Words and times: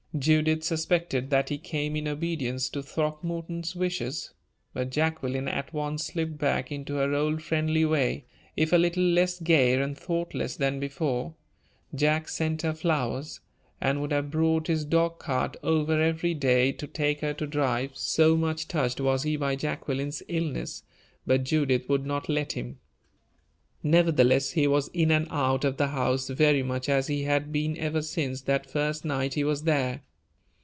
Judith 0.19 0.61
suspected 0.65 1.29
that 1.29 1.47
he 1.47 1.57
came 1.57 1.95
in 1.95 2.05
obedience 2.05 2.67
to 2.67 2.83
Throckmorton's 2.83 3.77
wishes. 3.77 4.33
But 4.73 4.89
Jacqueline 4.89 5.47
at 5.47 5.71
once 5.73 6.03
slipped 6.03 6.37
back 6.37 6.69
into 6.69 6.95
her 6.95 7.13
old 7.13 7.41
friendly 7.41 7.85
way, 7.85 8.25
if 8.57 8.73
a 8.73 8.77
little 8.77 9.05
less 9.05 9.39
gay 9.39 9.73
and 9.81 9.97
thoughtless 9.97 10.57
than 10.57 10.81
before. 10.81 11.35
Jack 11.95 12.27
sent 12.27 12.63
her 12.63 12.73
flowers, 12.73 13.39
and 13.79 14.01
would 14.01 14.11
have 14.11 14.29
brought 14.31 14.67
his 14.67 14.83
dog 14.83 15.17
cart 15.17 15.55
over 15.63 16.01
every 16.01 16.33
day 16.33 16.73
to 16.73 16.87
take 16.87 17.21
her 17.21 17.33
to 17.35 17.47
drive, 17.47 17.95
so 17.95 18.35
much 18.35 18.67
touched 18.67 18.99
was 18.99 19.23
he 19.23 19.37
by 19.37 19.55
Jacqueline's 19.55 20.21
illness, 20.27 20.83
but 21.25 21.45
Judith 21.45 21.87
would 21.87 22.05
not 22.05 22.27
let 22.27 22.51
him. 22.51 22.79
Nevertheless, 23.83 24.51
he 24.51 24.67
was 24.67 24.89
in 24.89 25.09
and 25.09 25.25
out 25.31 25.65
of 25.65 25.77
the 25.77 25.87
house 25.87 26.29
very 26.29 26.61
much 26.61 26.87
as 26.87 27.07
he 27.07 27.23
had 27.23 27.51
been 27.51 27.75
ever 27.79 28.03
since 28.03 28.41
that 28.41 28.69
first 28.69 29.03
night 29.03 29.33
he 29.33 29.43
was 29.43 29.63
there. 29.63 30.03